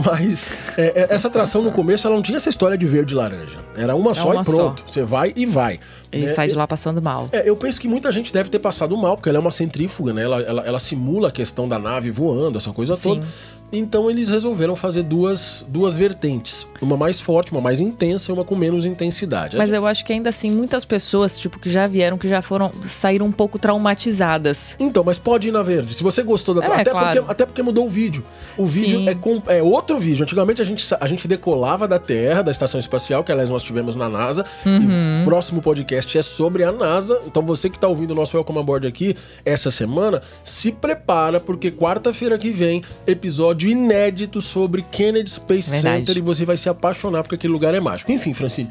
[0.04, 3.16] Mas é, é, essa atração no começo, ela não tinha essa história de verde e
[3.16, 3.58] laranja.
[3.76, 4.84] Era uma só uma e pronto.
[4.86, 5.80] Você vai e vai.
[6.12, 6.28] E né?
[6.28, 7.28] sai de lá passando mal.
[7.32, 10.12] É, eu penso que muita gente deve ter passado mal, porque ela é uma centrífuga,
[10.12, 10.22] né?
[10.22, 13.16] Ela, ela, ela simula a questão da nave voando, essa coisa Sim.
[13.16, 13.26] toda.
[13.72, 16.66] Então eles resolveram fazer duas, duas vertentes.
[16.80, 19.56] Uma mais forte, uma mais intensa e uma com menos intensidade.
[19.56, 22.72] Mas eu acho que ainda assim, muitas pessoas, tipo, que já vieram, que já foram,
[22.86, 24.74] saíram um pouco traumatizadas.
[24.78, 25.94] Então, mas pode ir na verde.
[25.94, 27.06] Se você gostou da É, até, claro.
[27.16, 28.24] porque, até porque mudou o vídeo.
[28.56, 30.22] O vídeo é, com- é outro vídeo.
[30.22, 33.94] Antigamente a gente, a gente decolava da Terra, da estação espacial, que aliás nós tivemos
[33.94, 34.44] na NASA.
[34.64, 35.22] Uhum.
[35.22, 37.20] O próximo podcast é sobre a NASA.
[37.26, 41.70] Então você que tá ouvindo o nosso Welcome Aboard aqui essa semana, se prepara, porque
[41.70, 46.06] quarta-feira que vem, episódio inédito sobre Kennedy Space Verdade.
[46.06, 48.12] Center e você vai se apaixonar porque aquele lugar é mágico.
[48.12, 48.68] Enfim, Francine.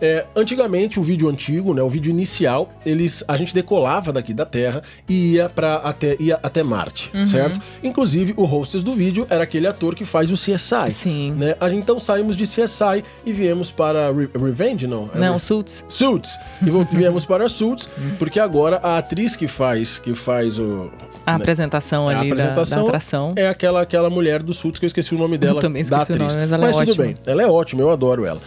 [0.00, 4.44] É, antigamente, o vídeo antigo, né, o vídeo inicial, eles, a gente decolava daqui da
[4.46, 7.26] Terra e ia, pra, até, ia até Marte, Uhum.
[7.26, 7.60] certo?
[7.82, 10.90] Inclusive, o hostess do vídeo era aquele ator que faz o CSI.
[10.90, 11.32] Sim.
[11.32, 11.54] Né?
[11.60, 15.08] A gente, então saímos de CSI e viemos para Re- Revenge, não?
[15.14, 15.84] É Não, Re- Suits.
[15.88, 16.38] Suits.
[16.62, 20.90] E viemos para Suits, porque agora a atriz que faz, que faz o...
[21.26, 23.32] A né, apresentação a ali da- apresentação da, atração.
[23.36, 25.60] é aquela, aquela mulher do Suits, que eu esqueci o nome dela.
[25.60, 27.04] também da esqueci o nome, mas ela é tudo ótima.
[27.04, 28.40] bem, ela é ótima, eu adoro ela.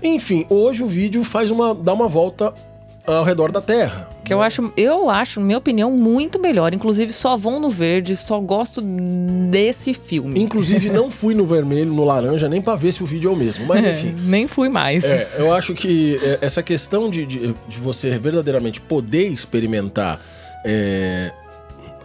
[0.00, 2.52] Enfim, hoje o vídeo faz uma, dá uma volta
[3.06, 4.08] ao redor da Terra.
[4.24, 6.74] Que eu acho, eu acho, minha opinião, muito melhor.
[6.74, 8.82] Inclusive, só vão no verde, só gosto
[9.50, 10.40] desse filme.
[10.40, 13.36] Inclusive, não fui no vermelho, no laranja, nem pra ver se o vídeo é o
[13.36, 13.64] mesmo.
[13.66, 14.14] Mas enfim.
[14.24, 15.04] Nem fui mais.
[15.04, 20.20] É, eu acho que é, essa questão de, de, de você verdadeiramente poder experimentar
[20.66, 21.32] é,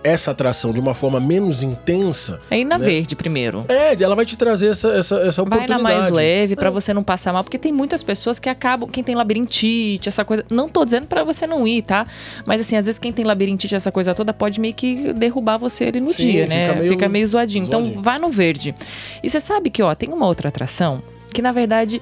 [0.04, 2.40] essa atração de uma forma menos intensa.
[2.52, 2.86] É ir na né?
[2.86, 3.66] verde primeiro.
[3.70, 5.70] É, ela vai te trazer essa, essa, essa Vai oportunidade.
[5.70, 6.72] na mais leve pra É.
[6.72, 10.46] você não passar mal, porque tem muitas pessoas que acabam, quem tem labirintite, essa coisa,
[10.50, 12.06] não tô dizendo pra você não ir, tá?
[12.46, 15.86] Mas assim, às vezes quem tem labirintite, essa coisa toda pode meio que derrubar você
[15.86, 16.68] ali no Sim, dia, né?
[16.68, 17.66] fica meio Fica meio zoadinho.
[17.66, 18.02] Então zoadinho.
[18.02, 18.76] vá no verde.
[19.24, 21.02] E você sabe que, ó, tem uma outra atração
[21.34, 22.02] que na verdade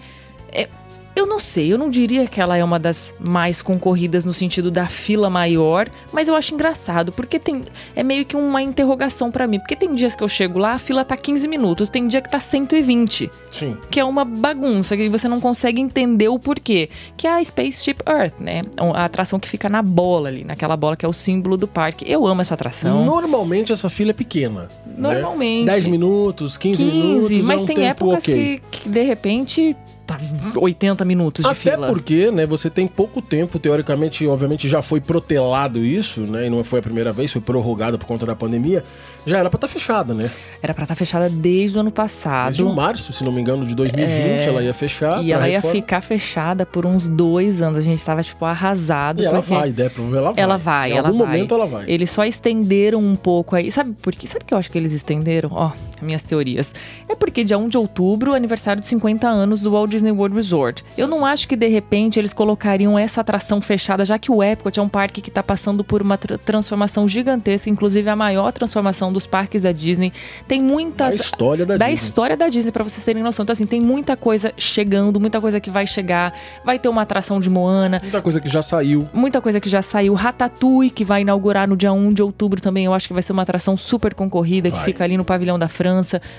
[0.51, 0.67] é
[1.15, 4.71] eu não sei, eu não diria que ela é uma das mais concorridas no sentido
[4.71, 9.47] da fila maior, mas eu acho engraçado, porque tem é meio que uma interrogação pra
[9.47, 12.21] mim, porque tem dias que eu chego lá, a fila tá 15 minutos, tem dia
[12.21, 13.77] que tá 120 Sim.
[13.89, 16.89] que é uma bagunça, que você não consegue entender o porquê.
[17.17, 18.61] Que é a Spaceship Earth, né?
[18.77, 22.09] A atração que fica na bola ali, naquela bola que é o símbolo do parque.
[22.09, 23.05] Eu amo essa atração.
[23.05, 24.69] Normalmente essa fila é pequena.
[24.97, 25.65] Normalmente.
[25.65, 25.73] Né?
[25.73, 27.45] 10 minutos, 15, 15, minutos.
[27.45, 28.61] mas é um tem épocas ok.
[28.69, 29.75] que, que de repente
[30.17, 31.87] tá 80 minutos de Até fila.
[31.87, 36.63] porque, né, você tem pouco tempo, teoricamente, obviamente já foi protelado isso, né, e não
[36.63, 38.83] foi a primeira vez, foi prorrogado por conta da pandemia,
[39.25, 40.31] já era pra estar fechada, né?
[40.61, 42.45] Era pra estar fechada desde o ano passado.
[42.47, 45.19] Desde março, se não me engano, de 2020, ela ia fechar.
[45.19, 45.23] É.
[45.23, 45.75] E ela ia reforma.
[45.75, 47.77] ficar fechada por uns dois anos.
[47.77, 49.21] A gente tava, tipo, arrasado.
[49.21, 49.91] E ela vai, né?
[50.15, 50.43] Ela vai.
[50.43, 51.27] Ela vai, Em ela algum vai.
[51.27, 51.85] momento ela vai.
[51.87, 53.71] Eles só estenderam um pouco aí.
[53.71, 54.27] Sabe por quê?
[54.27, 55.49] Sabe o que eu acho que eles estenderam?
[55.53, 55.71] Ó,
[56.01, 56.73] minhas teorias.
[57.07, 60.83] É porque dia 1 de outubro, aniversário de 50 anos do Walt Disney World Resort.
[60.97, 64.79] Eu não acho que de repente eles colocariam essa atração fechada, já que o Epcot
[64.79, 69.11] é um parque que tá passando por uma tra- transformação gigantesca, inclusive a maior transformação
[69.11, 70.11] dos parques da Disney.
[70.47, 71.93] Tem muitas história da, da Disney.
[72.05, 73.43] história da Disney, pra vocês terem noção.
[73.43, 76.33] Então, assim, tem muita coisa chegando, muita coisa que vai chegar.
[76.65, 79.07] Vai ter uma atração de Moana, Muita coisa que já saiu.
[79.13, 80.13] muita coisa que já saiu.
[80.13, 82.85] Ratatouille, que vai inaugurar no dia 1 de outubro também.
[82.85, 84.85] Eu acho que vai ser uma atração super concorrida, que Vai.
[84.85, 85.90] fica ali no pavilhão da França,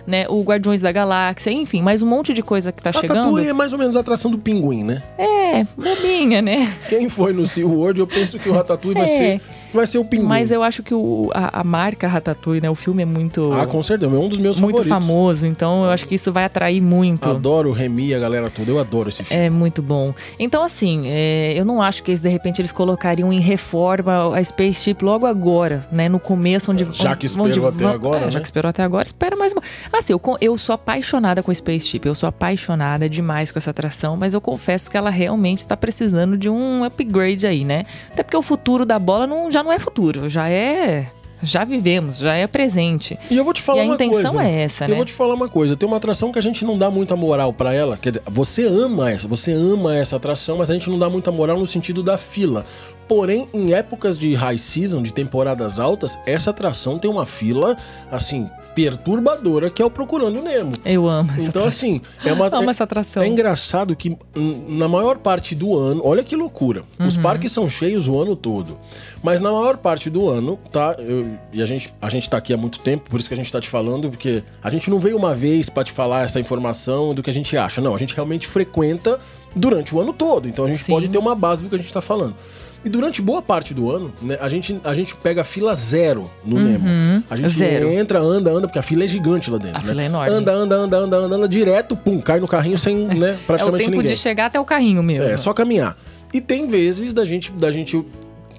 [0.07, 0.27] né?
[0.29, 3.17] O Guardiões da Galáxia, enfim, mais um monte de coisa que tá chegando.
[3.19, 5.03] Ratatouille é mais ou menos a atração do pinguim, né?
[5.19, 6.73] É, bobinha, né?
[6.89, 9.17] Quem foi no SeaWorld, eu penso que o Ratatouille vai É.
[9.17, 9.41] ser
[9.73, 10.27] vai ser o pinguim.
[10.27, 12.71] Mas eu acho que o, a, a marca Ratatouille, né?
[12.71, 13.53] O filme é muito.
[13.53, 15.07] Ah, com certeza, é um dos meus muito favoritos.
[15.07, 17.29] famoso, então eu acho que isso vai atrair muito.
[17.29, 19.43] Adoro o Remy e a galera toda, eu adoro esse filme.
[19.45, 20.15] É muito bom.
[20.39, 24.43] Então, assim, é, eu não acho que eles, de repente eles colocariam em reforma a
[24.43, 26.09] Spaceship logo agora, né?
[26.09, 26.87] No começo, onde.
[26.93, 28.41] Já que onde esperou até vão- agora, é, Já né?
[28.43, 29.63] que esperou até agora, espera mais uma.
[29.93, 34.35] Assim, eu, eu sou apaixonada com Spaceship, eu sou apaixonada demais com essa atração, mas
[34.35, 37.85] eu confesso que ela realmente está precisando de um upgrade aí, né?
[38.13, 41.11] Até porque o futuro da bola não, já não é futuro, já é.
[41.45, 43.19] Já vivemos, já é presente.
[43.29, 44.45] E eu vou te falar E a uma intenção coisa.
[44.49, 44.95] é essa, Eu né?
[44.95, 45.75] vou te falar uma coisa.
[45.75, 47.97] Tem uma atração que a gente não dá muita moral pra ela.
[47.97, 51.33] Quer dizer, você ama essa, você ama essa atração, mas a gente não dá muita
[51.33, 52.65] moral no sentido da fila.
[53.09, 57.77] Porém, em épocas de high season, de temporadas altas, essa atração tem uma fila,
[58.09, 60.73] assim, perturbadora, que é o Procurando Nemo.
[60.85, 62.47] Eu amo essa Então, assim, é uma.
[62.47, 63.23] Amo é- essa atração.
[63.23, 66.83] É engraçado que hum, na maior parte do ano, olha que loucura.
[66.99, 67.23] Os Uhum.
[67.23, 68.79] parques são cheios o ano todo.
[69.23, 70.97] Mas na maior parte do ano, tá?
[70.99, 73.37] eu- e a gente, a gente tá aqui há muito tempo, por isso que a
[73.37, 76.41] gente tá te falando, porque a gente não veio uma vez pra te falar essa
[76.41, 77.81] informação do que a gente acha.
[77.81, 79.19] Não, a gente realmente frequenta
[79.55, 80.49] durante o ano todo.
[80.49, 80.93] Então a gente Sim.
[80.93, 82.35] pode ter uma base do que a gente tá falando.
[82.85, 86.29] E durante boa parte do ano, né, a gente, a gente pega a fila zero
[86.45, 86.85] no Nemo.
[87.31, 87.49] A gente Uhum.
[87.49, 87.89] Zero.
[87.91, 89.79] entra, anda, anda, porque a fila é gigante lá dentro.
[89.79, 89.89] A né?
[89.89, 90.35] fila é enorme.
[90.35, 93.39] Anda, anda, anda, anda, anda, anda, direto, pum, cai no carrinho sem, né, É o
[93.47, 94.13] praticamente tempo ninguém.
[94.13, 95.25] de chegar até o carrinho mesmo.
[95.33, 95.97] É, só caminhar.
[96.35, 98.05] E tem vezes da gente, da gente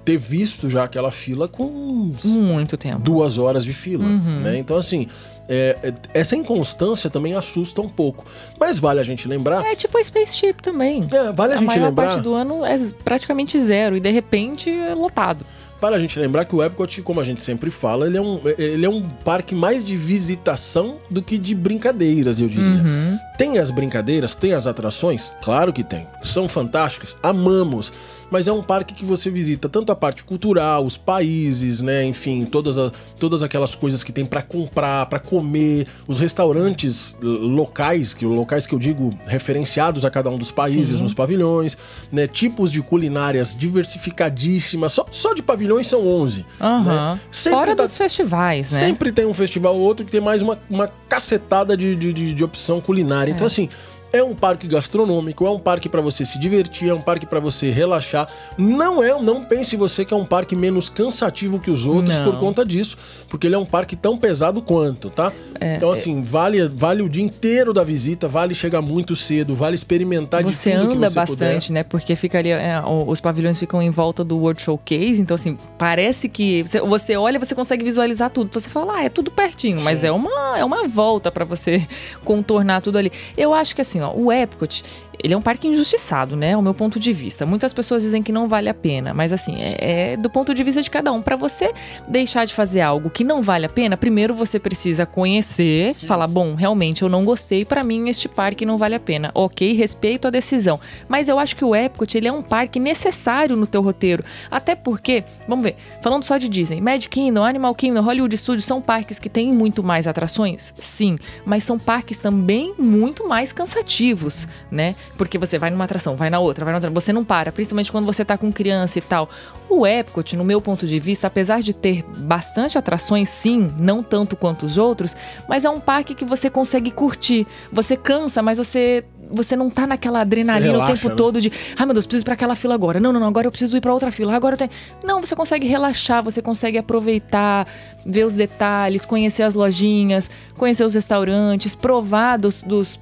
[0.04, 3.00] ter visto já aquela fila com Muito tempo.
[3.00, 4.40] duas horas de fila, Uhum.
[4.40, 4.56] né?
[4.58, 5.06] Então, assim,
[5.48, 8.24] é, é, essa inconstância também assusta um pouco.
[8.58, 9.64] Mas vale a gente lembrar...
[9.64, 11.06] É tipo a Spaceship também.
[11.12, 12.06] É, vale a, a gente maior lembrar...
[12.06, 15.44] parte do ano é praticamente zero e de repente é lotado.
[15.80, 18.40] Para a gente lembrar que o Epcot, como a gente sempre fala, ele é um,
[18.56, 22.64] ele é um parque mais de visitação do que de brincadeiras, eu diria.
[22.64, 23.18] Uhum.
[23.36, 25.36] Tem as brincadeiras, tem as atrações?
[25.42, 26.06] Claro que tem.
[26.22, 27.92] São fantásticas, amamos.
[28.34, 32.04] Mas é um parque que você visita tanto a parte cultural, os países, né?
[32.04, 37.28] Enfim, todas, a- todas aquelas coisas que tem pra comprar, pra comer, os restaurantes l-
[37.46, 41.02] locais, que locais que eu digo referenciados a cada um dos países Sim.
[41.04, 41.78] nos pavilhões,
[42.10, 42.26] né?
[42.26, 44.90] Tipos de culinárias diversificadíssimas.
[44.90, 46.44] Só, só de pavilhões são 11.
[46.60, 47.14] Aham.
[47.14, 47.20] Né?
[47.50, 48.80] Fora tá- dos festivais, né?
[48.80, 52.34] Sempre tem um festival ou outro que tem mais uma, uma cacetada de, de, de-
[52.34, 53.30] de opção culinária.
[53.30, 53.68] Então, assim,
[54.14, 57.40] é um parque gastronômico, é um parque pra você se divertir, é um parque pra
[57.40, 58.28] você relaxar.
[58.56, 62.24] Não é, não pense você que é um parque menos cansativo que os outros Não.
[62.30, 62.96] por conta disso,
[63.28, 65.32] porque ele é um parque tão pesado quanto, tá?
[65.60, 69.74] É, então, assim, vale, vale o dia inteiro da visita, vale chegar muito cedo, vale
[69.74, 71.82] experimentar Você de tudo anda que você bastante, né?
[71.82, 76.28] Porque fica ali, é, os pavilhões ficam em volta do World Showcase, então assim, parece
[76.28, 78.46] que você, você olha, você consegue visualizar tudo.
[78.46, 80.06] Então você fala, ah, é tudo pertinho, mas Sim.
[80.06, 81.84] é uma, é uma volta pra você
[82.24, 83.10] contornar tudo ali.
[83.36, 84.84] Eu acho que assim, ó, o Epcot,
[85.22, 86.54] ele é um parque injustiçado, né?
[86.54, 87.46] Ao meu ponto de vista.
[87.46, 90.62] Muitas pessoas dizem que não vale a pena, mas assim, é, é do ponto de
[90.62, 91.22] vista de cada um.
[91.22, 91.72] Pra você
[92.08, 96.54] deixar de fazer algo que não vale a pena, primeiro você precisa conhecer, falar, bom,
[96.54, 99.30] realmente eu não gostei, pra mim este parque não vale a pena.
[99.34, 100.80] Ok, respeito a decisão.
[101.08, 104.24] Mas eu acho que o Epcot, ele é um parque necessário no teu roteiro.
[104.50, 108.80] Até porque, vamos ver, falando só de Disney, Magic Kingdom, Animal Kingdom, Hollywood Studios, são
[108.80, 110.74] parques que têm muito mais atrações?
[110.78, 114.94] Sim, mas são parques também muito mais cansativos, né?
[115.16, 117.90] Porque você vai numa atração, vai na outra, vai na outra, você não para, principalmente
[117.90, 119.28] quando você tá com criança e tal.
[119.68, 124.36] O Epcot, no meu ponto de vista, apesar de ter bastante atrações, sim, não tanto
[124.36, 125.16] quanto os outros,
[125.48, 127.46] mas é um parque que você consegue curtir.
[127.72, 131.14] Você cansa, mas você você não tá naquela adrenalina relaxa, o tempo né?
[131.16, 133.00] todo de, ai meu Deus, preciso ir pra aquela fila agora.
[133.00, 134.34] Não, não, não, agora eu preciso ir pra outra fila.
[134.34, 134.70] Agora eu tenho.
[135.02, 137.66] Não, você consegue relaxar, você consegue aproveitar,
[138.06, 143.00] ver os detalhes, conhecer as lojinhas, conhecer os restaurantes, provar dos, dos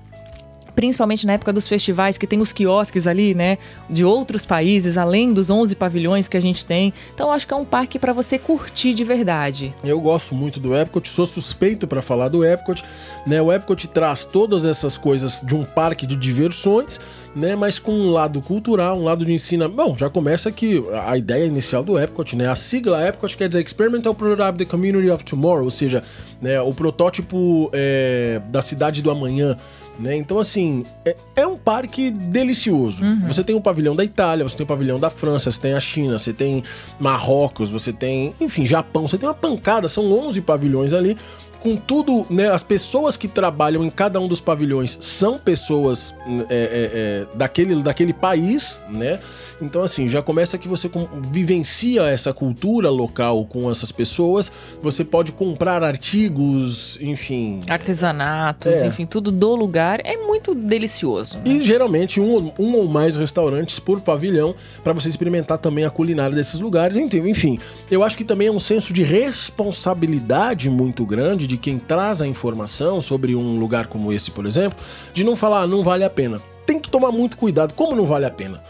[0.75, 3.59] principalmente na época dos festivais, que tem os quiosques ali, né,
[3.89, 6.93] de outros países, além dos 11 pavilhões que a gente tem.
[7.15, 9.75] Então, acho que é um parque pra você curtir de verdade.
[9.85, 12.83] Eu gosto muito do Epcot, sou suspeito para falar do Epcot,
[13.27, 13.41] né?
[13.41, 17.01] O Epcot traz todas essas coisas de um parque de diversões,
[17.35, 17.55] né?
[17.57, 19.69] Mas com um lado cultural, um lado de ensino.
[19.69, 22.49] Bom, já começa que a ideia inicial do Epcot, né?
[22.49, 26.03] A sigla Epcot quer dizer Experimental Prototype the Community of Tomorrow, ou seja,
[26.41, 29.57] né, o protótipo é, da cidade do amanhã.
[29.99, 30.17] Né?
[30.17, 33.05] Então, assim, é, é um parque delicioso.
[33.29, 35.81] Você tem o pavilhão da Itália, você tem o pavilhão da França, você tem a
[35.81, 36.63] China, você tem
[36.99, 41.17] Marrocos, você tem, enfim, Japão, você tem uma pancada, são 11 pavilhões ali,
[41.63, 42.51] com tudo, né?
[42.51, 47.81] As pessoas que trabalham em cada um dos pavilhões são pessoas é, é, é, daquele,
[47.83, 49.21] daquele país, né?
[49.61, 50.91] Então, assim, já começa que você
[51.31, 54.51] vivencia essa cultura local com essas pessoas.
[54.83, 57.61] Você pode comprar artigos, enfim.
[57.69, 58.87] Artesanatos, É.
[58.89, 60.01] enfim, tudo do lugar.
[60.05, 61.37] É muito delicioso.
[61.39, 61.45] né?
[61.45, 66.35] E geralmente um, um ou mais restaurantes por pavilhão para você experimentar também a culinária
[66.35, 66.97] desses lugares.
[66.97, 72.23] Enfim, eu acho que também é um senso de responsabilidade muito grande de quem traz
[72.23, 74.79] a informação sobre um lugar como esse, por exemplo,
[75.13, 76.41] de não falar, "Ah, não vale a pena.
[76.65, 77.75] Tem que tomar muito cuidado.
[77.75, 78.63] Como não vale a pena?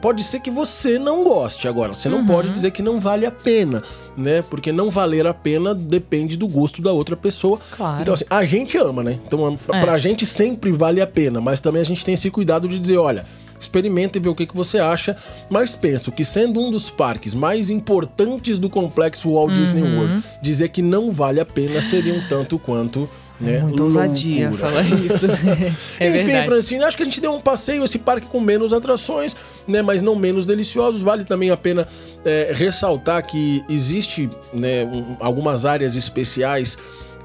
[0.00, 1.92] Pode ser que você não goste agora.
[1.94, 3.82] Você não pode dizer que não vale a pena,
[4.16, 4.42] né?
[4.48, 7.60] Porque não valer a pena depende do gosto da outra pessoa.
[7.76, 8.00] Claro.
[8.02, 9.18] Então, assim, a gente ama, né?
[9.26, 9.80] Então, É.
[9.80, 12.96] pra gente sempre vale a pena, mas também a gente tem esse cuidado de dizer,
[12.96, 13.26] olha,
[13.58, 15.16] experimenta e vê o que, que você acha,
[15.48, 19.98] mas penso que sendo um dos parques mais importantes do complexo Walt Disney Uhum.
[19.98, 23.08] World, dizer que não vale a pena seria um tanto quanto,
[23.40, 24.70] né, Muita ousadia loucura.
[24.70, 25.26] falar isso.
[25.98, 26.46] é Enfim, verdade.
[26.46, 29.34] Francine, acho que a gente deu um passeio esse parque com menos atrações,
[29.66, 31.02] né, mas não menos deliciosos.
[31.02, 31.86] Vale também a pena
[32.24, 36.78] é, ressaltar que existe né, um- algumas áreas especiais.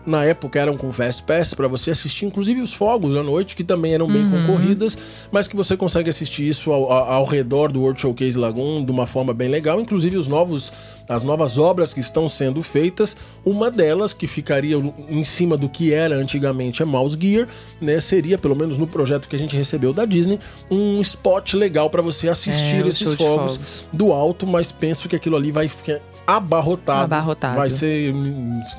[0.10, 3.64] Na época eram com Fast Pass para você assistir, inclusive os fogos à noite, que
[3.64, 4.42] também eram bem Uhum.
[4.42, 4.98] concorridas,
[5.32, 8.90] mas que você consegue assistir isso ao, ao- ao redor do World Showcase Lagoon de
[8.92, 9.80] uma forma bem legal.
[9.80, 10.74] Inclusive os novos,
[11.08, 15.94] as novas obras que estão sendo feitas, uma delas que ficaria em cima do que
[15.94, 17.48] era antigamente a Mouse Gear,
[17.80, 20.40] né, seria pelo menos no projeto que a gente recebeu da Disney,
[20.72, 23.84] um spot legal para você assistir É, esses fogos, fogos.
[23.94, 26.00] do alto, mas penso que aquilo ali vai ficar
[26.38, 27.56] abarrotado, Abarrotado.
[27.58, 28.14] vai ser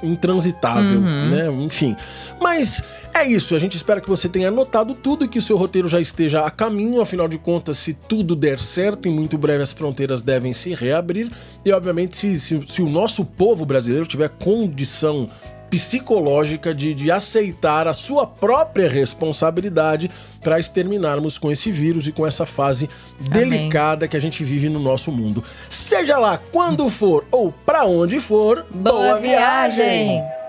[0.02, 1.28] intransitável, Uhum.
[1.30, 1.48] né?
[1.64, 1.96] Enfim.
[2.40, 2.82] Mas
[3.14, 5.88] é isso, a gente espera que você tenha anotado tudo e que o seu roteiro
[5.88, 9.72] já esteja a caminho, afinal de contas, se tudo der certo, em muito breve as
[9.72, 11.30] fronteiras devem se reabrir
[11.64, 15.28] e obviamente se, se, se o nosso povo brasileiro tiver condição
[15.70, 20.11] psicológica de, de aceitar a sua própria responsabilidade
[20.42, 24.80] para exterminarmos com esse vírus e com essa fase delicada que a gente vive no
[24.80, 25.44] nosso mundo.
[25.68, 30.39] Seja lá quando for ou para onde for, Boa viagem!